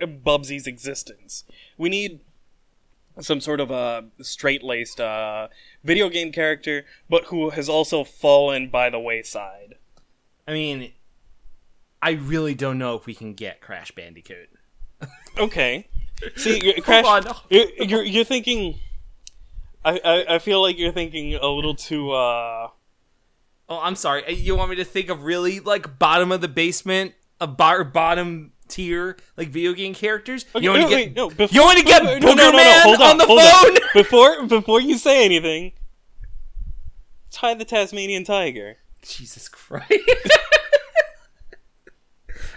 Bubsy's 0.00 0.66
existence. 0.66 1.44
We 1.78 1.88
need 1.88 2.20
some 3.20 3.40
sort 3.40 3.60
of 3.60 3.70
a 3.70 4.06
straight 4.22 4.64
laced 4.64 5.00
uh, 5.00 5.48
video 5.84 6.08
game 6.08 6.32
character, 6.32 6.84
but 7.08 7.26
who 7.26 7.50
has 7.50 7.68
also 7.68 8.04
fallen 8.04 8.68
by 8.68 8.90
the 8.90 8.98
wayside. 8.98 9.74
I 10.48 10.52
mean, 10.52 10.92
I 12.02 12.10
really 12.12 12.54
don't 12.54 12.78
know 12.78 12.96
if 12.96 13.06
we 13.06 13.14
can 13.14 13.32
get 13.34 13.60
Crash 13.60 13.92
Bandicoot. 13.92 14.50
Okay. 15.38 15.88
See, 16.36 16.72
Crash, 16.82 17.04
on. 17.06 17.24
you're, 17.48 17.68
you're 17.78 18.02
you're 18.02 18.24
thinking. 18.24 18.78
I, 19.84 20.00
I 20.04 20.34
I 20.34 20.38
feel 20.38 20.60
like 20.60 20.78
you're 20.78 20.92
thinking 20.92 21.34
a 21.34 21.46
little 21.46 21.74
too. 21.74 22.10
uh 22.12 22.68
Oh, 23.68 23.78
I'm 23.80 23.94
sorry. 23.96 24.26
Uh, 24.26 24.30
You 24.30 24.54
want 24.56 24.70
me 24.70 24.76
to 24.76 24.84
think 24.84 25.08
of 25.08 25.22
really 25.22 25.60
like 25.60 25.98
bottom 25.98 26.30
of 26.32 26.40
the 26.40 26.48
basement, 26.48 27.14
a 27.40 27.46
bar 27.46 27.84
bottom 27.84 28.52
tier 28.68 29.16
like 29.36 29.48
video 29.48 29.72
game 29.72 29.94
characters? 29.94 30.44
Okay, 30.54 30.62
you 30.64 30.70
want 30.70 30.82
no, 30.82 30.88
to 30.88 30.94
wait, 30.94 31.04
get 31.06 31.16
no, 31.16 31.28
before, 31.30 31.48
you 31.50 31.62
want 31.62 31.78
to 31.78 31.84
get 31.84 32.02
no, 32.02 32.10
Booger 32.18 32.22
no, 32.22 32.34
no, 32.34 32.50
no, 32.50 32.56
Man 32.56 32.82
hold 32.82 33.00
on, 33.00 33.16
the 33.18 33.26
phone? 33.26 33.78
before 34.02 34.46
before 34.46 34.80
you 34.80 34.98
say 34.98 35.24
anything. 35.24 35.72
Ty 37.30 37.54
the 37.54 37.64
Tasmanian 37.64 38.24
tiger. 38.24 38.76
Jesus 39.02 39.48
Christ. 39.48 39.92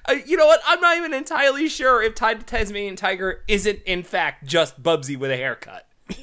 Uh, 0.08 0.16
you 0.26 0.38
know 0.38 0.46
what? 0.46 0.62
I'm 0.66 0.80
not 0.82 0.98
even 0.98 1.14
entirely 1.14 1.68
sure 1.68 2.02
if 2.02 2.16
Ty 2.16 2.36
the 2.36 2.44
Tasmanian 2.44 2.96
Tiger 2.96 3.44
isn't 3.48 3.80
in 3.86 4.04
fact 4.04 4.46
just 4.46 4.82
Bubsy 4.82 5.18
with 5.18 5.32
a 5.32 5.38
haircut. 5.38 5.88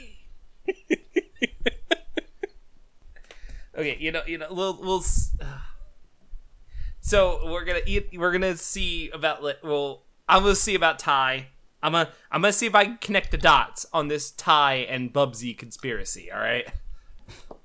okay, 3.76 3.96
you 3.98 4.12
know, 4.12 4.22
you 4.26 4.38
know, 4.38 4.46
we'll 4.50 4.78
we'll. 4.80 5.02
Uh, 5.40 5.46
so 7.00 7.50
we're 7.50 7.64
gonna 7.64 7.80
eat, 7.86 8.10
we're 8.16 8.32
gonna 8.32 8.56
see 8.56 9.10
about 9.10 9.42
well, 9.64 10.04
I'm 10.28 10.42
gonna 10.42 10.54
see 10.54 10.74
about 10.76 10.98
Ty. 11.00 11.48
I'm 11.82 11.92
gonna 11.92 12.10
I'm 12.30 12.42
gonna 12.42 12.52
see 12.52 12.66
if 12.66 12.74
I 12.76 12.84
can 12.84 12.98
connect 12.98 13.32
the 13.32 13.38
dots 13.38 13.84
on 13.92 14.06
this 14.06 14.30
Ty 14.30 14.74
and 14.88 15.12
Bubsy 15.12 15.56
conspiracy. 15.58 16.30
All 16.30 16.38
right. 16.38 16.68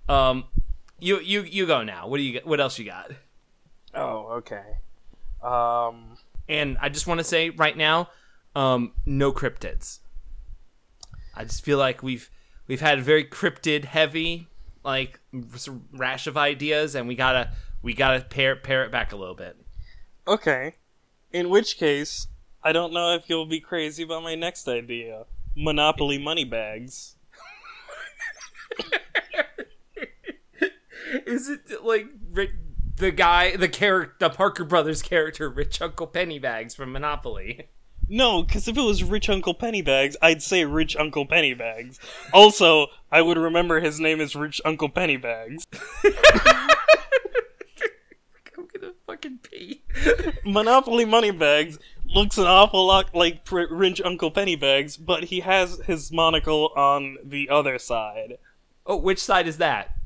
Um, 0.09 0.45
you 0.99 1.19
you 1.19 1.43
you 1.43 1.67
go 1.67 1.83
now. 1.83 2.07
What 2.07 2.17
do 2.17 2.23
you 2.23 2.41
what 2.43 2.59
else 2.59 2.79
you 2.79 2.85
got? 2.85 3.11
Oh, 3.93 4.27
okay. 4.37 4.79
Um, 5.41 6.17
And 6.49 6.77
I 6.81 6.89
just 6.89 7.07
want 7.07 7.19
to 7.19 7.23
say 7.23 7.49
right 7.49 7.77
now, 7.77 8.09
um, 8.55 8.93
no 9.05 9.31
cryptids. 9.31 9.99
I 11.35 11.43
just 11.43 11.63
feel 11.63 11.77
like 11.77 12.01
we've 12.01 12.29
we've 12.67 12.81
had 12.81 12.99
a 12.99 13.01
very 13.01 13.23
cryptid 13.23 13.85
heavy 13.85 14.47
like 14.83 15.19
rash 15.91 16.27
of 16.27 16.37
ideas, 16.37 16.95
and 16.95 17.07
we 17.07 17.15
gotta 17.15 17.51
we 17.81 17.93
gotta 17.93 18.21
pare 18.21 18.55
pare 18.55 18.83
it 18.83 18.91
back 18.91 19.11
a 19.11 19.15
little 19.15 19.35
bit. 19.35 19.55
okay. 20.27 20.75
In 21.31 21.49
which 21.49 21.77
case, 21.77 22.27
I 22.63 22.71
don't 22.71 22.93
know 22.93 23.13
if 23.13 23.29
you'll 23.29 23.45
be 23.45 23.59
crazy 23.59 24.03
about 24.03 24.23
my 24.23 24.35
next 24.35 24.67
idea. 24.67 25.25
Monopoly 25.55 26.17
money 26.17 26.45
bags. 26.45 27.15
Is 31.25 31.49
it 31.49 31.83
like 31.83 32.07
the 32.97 33.11
guy, 33.11 33.55
the 33.55 33.69
character, 33.69 34.15
the 34.19 34.29
Parker 34.29 34.63
Brothers 34.63 35.01
character, 35.01 35.49
Rich 35.49 35.81
Uncle 35.81 36.07
Pennybags 36.07 36.75
from 36.75 36.91
Monopoly? 36.91 37.69
No, 38.09 38.41
because 38.41 38.67
if 38.67 38.77
it 38.77 38.81
was 38.81 39.03
Rich 39.03 39.29
Uncle 39.29 39.53
Pennybags, 39.53 40.15
I'd 40.21 40.41
say 40.41 40.63
Rich 40.63 40.95
Uncle 40.95 41.25
Pennybags. 41.25 41.99
Also, 42.31 42.87
I 43.11 43.21
would 43.21 43.37
remember 43.37 43.81
his 43.81 43.99
name 43.99 44.21
is 44.21 44.33
Rich 44.35 44.61
Uncle 44.63 44.89
Pennybags. 44.89 45.65
I'm 48.57 48.67
gonna 48.73 48.93
fucking 49.05 49.39
pee. 49.43 49.83
Monopoly 50.45 51.03
Moneybags 51.03 51.77
looks 52.05 52.37
an 52.37 52.47
awful 52.47 52.85
lot 52.85 53.13
like 53.13 53.43
Pr- 53.43 53.67
Rich 53.69 54.01
Uncle 54.05 54.31
Pennybags, 54.31 54.97
but 55.03 55.25
he 55.25 55.41
has 55.41 55.81
his 55.85 56.09
monocle 56.11 56.71
on 56.77 57.17
the 57.23 57.49
other 57.49 57.77
side. 57.77 58.37
Oh, 58.85 58.95
which 58.95 59.19
side 59.19 59.47
is 59.47 59.57
that? 59.57 59.96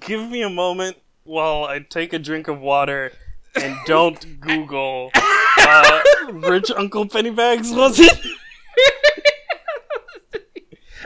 Give 0.00 0.28
me 0.28 0.42
a 0.42 0.50
moment 0.50 0.98
while 1.24 1.64
I 1.64 1.78
take 1.78 2.12
a 2.12 2.18
drink 2.18 2.48
of 2.48 2.60
water 2.60 3.12
and 3.54 3.76
don't 3.86 4.40
Google 4.40 5.10
uh, 5.14 6.02
Rich 6.32 6.70
Uncle 6.76 7.06
Pennybags, 7.06 7.74
was 7.74 7.98
it? 7.98 8.18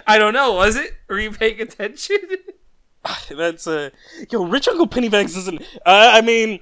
I 0.07 0.19
don't 0.19 0.33
know. 0.33 0.55
Was 0.55 0.77
it? 0.77 0.95
Were 1.09 1.21
you 1.21 1.31
paying 1.31 1.61
attention? 1.61 2.19
That's 3.31 3.67
uh 3.67 3.91
yo, 4.31 4.45
Rich 4.45 4.69
Uncle 4.69 4.89
Pennybags 4.89 5.37
isn't. 5.37 5.63
Uh, 5.87 6.11
I 6.13 6.21
mean, 6.21 6.61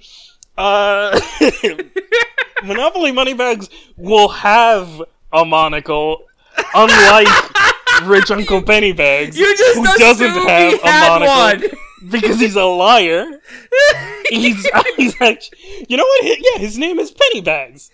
uh, 0.58 1.18
Monopoly 2.64 3.12
Moneybags 3.12 3.68
will 3.96 4.28
have 4.28 5.02
a 5.32 5.44
monocle, 5.44 6.24
unlike 6.74 7.28
Rich 8.04 8.30
Uncle 8.30 8.62
Pennybags, 8.62 9.36
You 9.36 9.56
just 9.56 9.76
who 9.78 9.84
doesn't 9.98 10.28
have 10.30 10.72
he 10.72 10.78
a 10.80 10.86
had 10.86 11.18
monocle 11.20 11.68
one. 11.68 11.78
because 12.10 12.40
he's 12.40 12.56
a 12.56 12.64
liar. 12.64 13.26
He's, 14.30 14.64
he's 14.96 15.20
actually, 15.20 15.58
you 15.88 15.96
know 15.96 16.04
what? 16.04 16.24
Yeah, 16.24 16.58
his 16.60 16.78
name 16.78 17.00
is 17.00 17.10
Pennybags. 17.12 17.90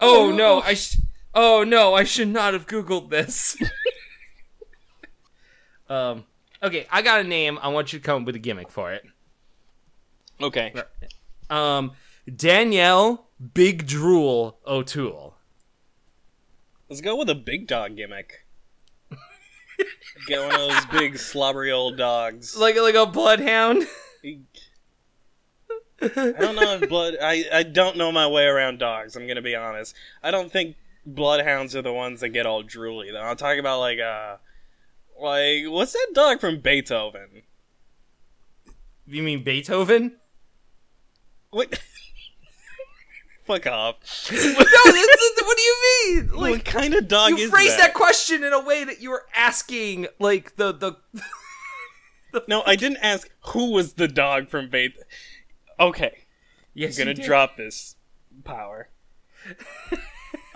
Oh 0.00 0.30
no! 0.30 0.60
I 0.60 0.74
sh- 0.74 0.98
oh 1.34 1.64
no! 1.64 1.94
I 1.94 2.04
should 2.04 2.28
not 2.28 2.52
have 2.52 2.68
googled 2.68 3.10
this. 3.10 3.56
um. 5.88 6.24
Okay, 6.62 6.86
I 6.92 7.02
got 7.02 7.20
a 7.20 7.24
name. 7.24 7.58
I 7.60 7.68
want 7.68 7.92
you 7.92 7.98
to 7.98 8.04
come 8.04 8.22
up 8.22 8.26
with 8.26 8.36
a 8.36 8.38
gimmick 8.38 8.70
for 8.70 8.92
it. 8.92 9.02
Okay. 10.40 10.72
Um, 11.48 11.92
Danielle 12.36 13.26
Big 13.54 13.86
Drool 13.86 14.58
O'Toole. 14.66 15.34
Let's 16.88 17.00
go 17.00 17.16
with 17.16 17.30
a 17.30 17.34
big 17.34 17.66
dog 17.66 17.96
gimmick. 17.96 18.44
Get 20.26 20.40
one 20.40 20.52
of 20.52 20.58
those 20.58 20.86
big 20.86 21.18
slobbery 21.18 21.72
old 21.72 21.96
dogs. 21.96 22.56
Like 22.56 22.76
like 22.76 22.94
a 22.94 23.06
bloodhound. 23.06 23.86
I 26.02 26.32
don't 26.38 26.56
know 26.56 26.78
if 26.80 26.88
blood. 26.88 27.16
I 27.20 27.44
I 27.52 27.62
don't 27.62 27.96
know 27.96 28.10
my 28.10 28.26
way 28.26 28.44
around 28.44 28.78
dogs. 28.78 29.16
I'm 29.16 29.26
gonna 29.26 29.42
be 29.42 29.54
honest. 29.54 29.94
I 30.22 30.30
don't 30.30 30.50
think 30.50 30.76
bloodhounds 31.06 31.74
are 31.76 31.82
the 31.82 31.92
ones 31.92 32.20
that 32.20 32.30
get 32.30 32.46
all 32.46 32.62
drooly. 32.62 33.12
Though 33.12 33.20
I'm 33.20 33.36
talking 33.36 33.60
about 33.60 33.80
like 33.80 33.98
uh, 33.98 34.36
like 35.18 35.64
what's 35.66 35.92
that 35.92 36.08
dog 36.14 36.40
from 36.40 36.60
Beethoven? 36.60 37.42
You 39.06 39.22
mean 39.22 39.42
Beethoven? 39.42 40.16
What? 41.50 41.80
Fuck 43.50 43.66
off. 43.66 43.96
No, 44.30 44.36
this 44.36 44.46
is, 44.46 45.42
what 45.42 45.56
do 45.56 45.62
you 45.62 45.76
mean? 46.06 46.40
what 46.40 46.64
kind 46.64 46.94
of 46.94 47.08
dog 47.08 47.36
you 47.36 47.48
phrased 47.50 47.72
that? 47.72 47.78
that 47.78 47.94
question 47.94 48.44
in 48.44 48.52
a 48.52 48.60
way 48.60 48.84
that 48.84 49.00
you 49.00 49.10
were 49.10 49.26
asking 49.34 50.06
like 50.20 50.54
the 50.54 50.72
the. 50.72 50.96
No, 52.46 52.62
I 52.64 52.76
didn't 52.76 52.98
ask 52.98 53.28
who 53.46 53.72
was 53.72 53.94
the 53.94 54.06
dog 54.06 54.48
from 54.48 54.70
Faith. 54.70 54.92
Okay, 55.80 56.26
Yes, 56.74 56.96
I'm 56.96 57.06
gonna 57.06 57.14
drop 57.14 57.56
this 57.56 57.96
power. 58.44 58.88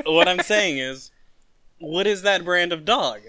what 0.07 0.28
I'm 0.28 0.38
saying 0.38 0.78
is, 0.78 1.11
what 1.80 2.07
is 2.07 2.22
that 2.22 2.44
brand 2.44 2.72
of 2.72 2.85
dog? 2.85 3.22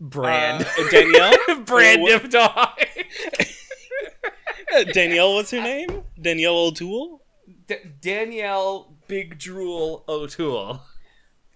brand. 0.00 0.66
Uh, 0.66 0.90
Danielle? 0.90 1.34
brand 1.66 2.08
of 2.08 2.30
dog. 2.30 2.80
Danielle, 4.94 5.34
what's 5.34 5.50
her 5.50 5.60
name? 5.60 6.04
Danielle 6.18 6.56
O'Toole? 6.56 7.21
D- 7.72 7.90
Danielle 8.00 8.94
Big 9.08 9.38
Drool 9.38 10.04
O'Toole. 10.08 10.82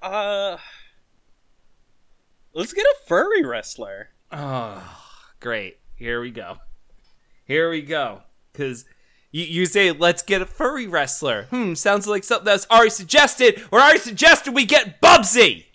Uh, 0.00 0.57
let's 2.55 2.72
get 2.72 2.87
a 2.87 2.96
furry 3.07 3.44
wrestler. 3.44 4.11
Oh, 4.33 4.83
great. 5.40 5.79
Here 5.94 6.20
we 6.20 6.31
go. 6.31 6.59
Here 7.44 7.70
we 7.70 7.83
go. 7.83 8.22
Because 8.52 8.85
you, 9.31 9.44
you 9.44 9.66
say, 9.66 9.92
let's 9.92 10.22
get 10.22 10.42
a 10.42 10.46
furry 10.46 10.87
wrestler. 10.87 11.44
Hmm, 11.44 11.74
sounds 11.74 12.07
like 12.07 12.24
something 12.24 12.44
that's 12.44 12.66
already 12.70 12.90
suggested. 12.90 13.62
Or 13.70 13.81
already 13.81 13.98
suggested 13.98 14.55
we 14.55 14.64
get 14.64 15.00
Bubsy. 15.00 15.66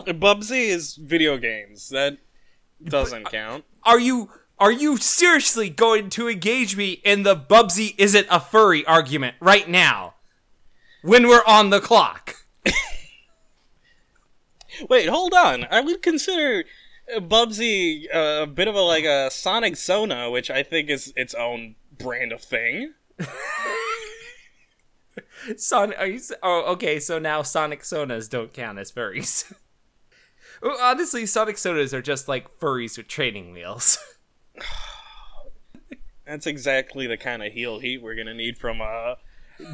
Bubsy 0.00 0.68
is 0.68 0.96
video 0.96 1.36
games. 1.36 1.90
That 1.90 2.18
doesn't 2.82 3.24
count. 3.30 3.64
Are 3.84 4.00
you 4.00 4.30
are 4.62 4.70
you 4.70 4.96
seriously 4.96 5.68
going 5.68 6.08
to 6.10 6.28
engage 6.28 6.76
me 6.76 6.92
in 7.02 7.24
the 7.24 7.34
Bubsy 7.34 7.96
isn't 7.98 8.28
a 8.30 8.38
furry 8.38 8.86
argument 8.86 9.34
right 9.40 9.68
now? 9.68 10.14
When 11.02 11.26
we're 11.26 11.44
on 11.48 11.70
the 11.70 11.80
clock. 11.80 12.36
Wait, 14.88 15.08
hold 15.08 15.34
on. 15.34 15.66
I 15.68 15.80
would 15.80 16.00
consider 16.00 16.62
Bubsy 17.12 18.04
uh, 18.14 18.44
a 18.44 18.46
bit 18.46 18.68
of 18.68 18.76
a 18.76 18.80
like 18.80 19.02
a 19.02 19.32
Sonic 19.32 19.76
Sona, 19.76 20.30
which 20.30 20.48
I 20.48 20.62
think 20.62 20.90
is 20.90 21.12
its 21.16 21.34
own 21.34 21.74
brand 21.98 22.30
of 22.30 22.40
thing. 22.40 22.94
Son, 25.56 25.92
are 25.94 26.06
you? 26.06 26.20
Oh, 26.40 26.72
okay. 26.74 27.00
So 27.00 27.18
now 27.18 27.42
Sonic 27.42 27.82
Sonas 27.82 28.30
don't 28.30 28.52
count 28.52 28.78
as 28.78 28.92
furries. 28.92 29.52
Honestly, 30.62 31.26
Sonic 31.26 31.56
Sonas 31.56 31.92
are 31.92 32.00
just 32.00 32.28
like 32.28 32.60
furries 32.60 32.96
with 32.96 33.08
training 33.08 33.50
wheels. 33.50 33.98
That's 36.26 36.46
exactly 36.46 37.06
the 37.06 37.16
kind 37.16 37.42
of 37.42 37.52
heel 37.52 37.78
heat 37.80 38.00
we're 38.02 38.14
gonna 38.14 38.34
need 38.34 38.56
from 38.58 38.80
uh, 38.80 39.14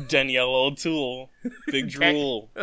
Danielle 0.08 0.54
O'Toole, 0.54 1.30
Big 1.66 1.88
Drool. 1.90 2.50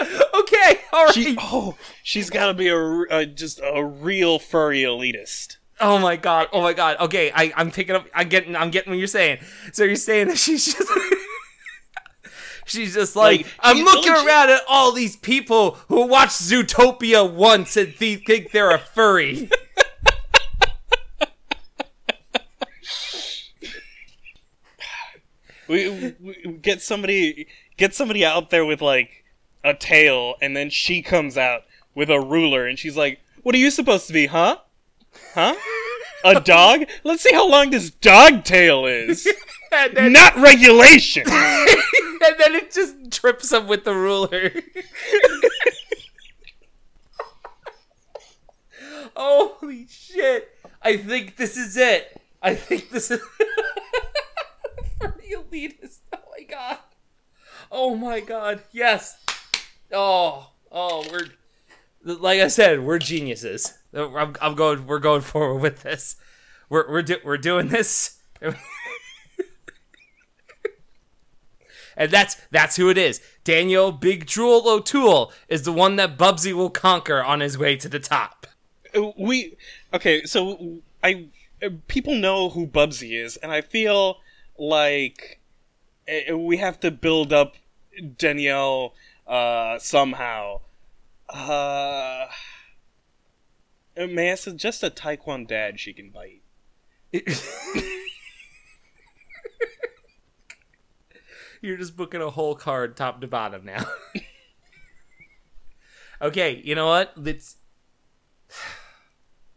okay, 0.00 0.80
all 0.92 1.04
right. 1.06 1.14
She, 1.14 1.36
oh, 1.40 1.76
she's 2.02 2.30
got 2.30 2.46
to 2.46 2.54
be 2.54 2.68
a, 2.68 2.78
a- 3.10 3.26
just 3.26 3.60
a 3.62 3.84
real 3.84 4.38
furry 4.38 4.82
elitist. 4.82 5.56
oh 5.80 5.98
my 5.98 6.16
god. 6.16 6.48
Oh 6.52 6.62
my 6.62 6.72
god. 6.72 6.98
Okay, 7.00 7.32
I, 7.34 7.52
I'm 7.56 7.70
picking 7.70 7.96
up. 7.96 8.06
I'm 8.14 8.28
getting. 8.28 8.54
I'm 8.54 8.70
getting 8.70 8.90
what 8.92 8.98
you're 8.98 9.06
saying. 9.08 9.38
So 9.72 9.84
you're 9.84 9.96
saying 9.96 10.28
that 10.28 10.38
she's 10.38 10.74
just. 10.74 10.90
She's 12.66 12.92
just 12.92 13.16
like, 13.16 13.38
Like, 13.38 13.46
I'm 13.60 13.78
looking 13.78 14.12
legit- 14.12 14.26
around 14.26 14.50
at 14.50 14.60
all 14.68 14.92
these 14.92 15.16
people 15.16 15.78
who 15.88 16.06
watched 16.06 16.32
Zootopia 16.38 17.32
once 17.32 17.78
and 17.78 17.96
th- 17.96 18.26
think 18.26 18.50
they're 18.50 18.70
a 18.74 18.78
furry. 18.78 19.48
We, 25.68 26.14
we 26.20 26.58
get 26.62 26.80
somebody 26.80 27.46
get 27.76 27.94
somebody 27.94 28.24
out 28.24 28.50
there 28.50 28.64
with 28.64 28.80
like 28.80 29.24
a 29.64 29.74
tail, 29.74 30.34
and 30.40 30.56
then 30.56 30.70
she 30.70 31.02
comes 31.02 31.36
out 31.36 31.62
with 31.94 32.10
a 32.10 32.20
ruler, 32.20 32.66
and 32.66 32.78
she's 32.78 32.96
like, 32.96 33.20
"What 33.42 33.54
are 33.54 33.58
you 33.58 33.70
supposed 33.70 34.06
to 34.06 34.12
be, 34.12 34.26
huh? 34.26 34.58
Huh? 35.34 35.54
A 36.24 36.40
dog? 36.44 36.84
Let's 37.04 37.22
see 37.22 37.32
how 37.32 37.48
long 37.48 37.70
this 37.70 37.90
dog 37.90 38.44
tail 38.44 38.86
is. 38.86 39.28
then, 39.70 40.12
Not 40.12 40.36
regulation." 40.36 41.24
and 41.28 42.34
then 42.38 42.54
it 42.54 42.72
just 42.72 43.10
trips 43.10 43.52
him 43.52 43.66
with 43.66 43.84
the 43.84 43.94
ruler. 43.94 44.52
Holy 49.16 49.86
shit! 49.88 50.48
I 50.80 50.96
think 50.96 51.36
this 51.36 51.56
is 51.56 51.76
it. 51.76 52.20
I 52.40 52.54
think 52.54 52.90
this 52.90 53.10
is 53.10 53.20
elitist. 55.50 55.98
Oh 56.12 56.20
my 56.36 56.44
god. 56.44 56.78
Oh 57.70 57.94
my 57.96 58.20
god. 58.20 58.62
Yes. 58.72 59.18
Oh. 59.92 60.50
Oh, 60.70 61.04
we're 61.10 61.26
like 62.02 62.40
I 62.40 62.48
said, 62.48 62.80
we're 62.80 62.98
geniuses. 62.98 63.78
I'm, 63.94 64.36
I'm 64.40 64.54
going. 64.54 64.86
We're 64.86 64.98
going 64.98 65.22
forward 65.22 65.60
with 65.60 65.82
this. 65.82 66.16
We're 66.68 66.88
we're 66.90 67.02
do, 67.02 67.16
we're 67.24 67.38
doing 67.38 67.68
this. 67.68 68.18
and 71.96 72.10
that's 72.10 72.36
that's 72.50 72.76
who 72.76 72.90
it 72.90 72.98
is. 72.98 73.20
Daniel 73.44 73.92
Big 73.92 74.26
Drool 74.26 74.68
O'Toole 74.68 75.32
is 75.48 75.62
the 75.62 75.72
one 75.72 75.96
that 75.96 76.18
Bubsy 76.18 76.52
will 76.52 76.70
conquer 76.70 77.22
on 77.22 77.40
his 77.40 77.56
way 77.58 77.76
to 77.76 77.88
the 77.88 78.00
top. 78.00 78.46
We 79.16 79.56
okay, 79.92 80.24
so 80.24 80.78
I 81.02 81.28
uh, 81.62 81.70
people 81.88 82.14
know 82.14 82.50
who 82.50 82.66
Bubsy 82.66 83.22
is, 83.22 83.36
and 83.38 83.50
I 83.50 83.62
feel 83.62 84.18
like 84.58 85.40
uh, 86.08 86.36
we 86.36 86.56
have 86.58 86.80
to 86.80 86.90
build 86.90 87.32
up 87.32 87.54
Danielle 88.16 88.94
uh, 89.26 89.78
somehow. 89.78 90.60
Uh, 91.28 92.26
may 93.96 94.32
I 94.32 94.34
suggest 94.34 94.82
a 94.82 94.90
Taekwondo 94.90 95.48
dad 95.48 95.78
she 95.78 95.92
can 95.92 96.10
bite? 96.10 96.42
You're 101.60 101.76
just 101.76 101.96
booking 101.96 102.22
a 102.22 102.30
whole 102.30 102.54
card 102.54 102.96
top 102.96 103.20
to 103.20 103.26
bottom 103.26 103.64
now. 103.64 103.84
okay, 106.22 106.60
you 106.64 106.74
know 106.74 106.86
what? 106.86 107.12
Let's. 107.16 107.56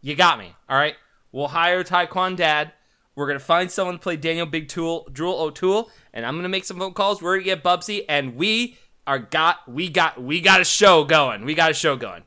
You 0.04 0.16
got 0.16 0.36
me. 0.40 0.52
All 0.68 0.76
right. 0.76 0.96
We'll 1.30 1.46
hire 1.46 1.84
Taekwon 1.84 2.34
Dad. 2.34 2.72
We're 3.14 3.26
gonna 3.26 3.38
find 3.38 3.70
someone 3.70 3.96
to 3.96 4.00
play 4.00 4.16
Daniel 4.16 4.46
Big 4.46 4.68
Tool, 4.68 5.06
O'Toole, 5.20 5.90
and 6.14 6.24
I'm 6.24 6.36
gonna 6.36 6.48
make 6.48 6.64
some 6.64 6.78
phone 6.78 6.94
calls. 6.94 7.20
We're 7.20 7.36
gonna 7.36 7.44
get 7.44 7.62
Bubsy, 7.62 8.04
and 8.08 8.36
we 8.36 8.78
are 9.06 9.18
got 9.18 9.68
we 9.68 9.88
got 9.88 10.22
we 10.22 10.40
got 10.40 10.60
a 10.60 10.64
show 10.64 11.04
going. 11.04 11.44
We 11.44 11.54
got 11.54 11.70
a 11.70 11.74
show 11.74 11.96
going. 11.96 12.22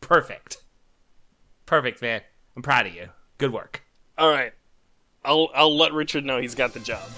Perfect, 0.00 0.58
perfect, 1.66 2.02
man. 2.02 2.20
I'm 2.56 2.62
proud 2.62 2.86
of 2.86 2.94
you. 2.94 3.08
Good 3.38 3.52
work. 3.52 3.82
All 4.18 4.30
right, 4.30 4.52
I'll 5.24 5.48
I'll 5.54 5.76
let 5.76 5.92
Richard 5.92 6.24
know 6.24 6.40
he's 6.40 6.54
got 6.54 6.74
the 6.74 6.80
job. 6.80 7.08